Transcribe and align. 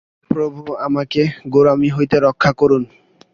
প্রভু 0.31 0.61
আমাকে 0.79 1.21
গোঁড়ামি 1.49 1.89
হইতে 1.89 2.17
রক্ষা 2.19 2.51
করুন। 2.53 2.83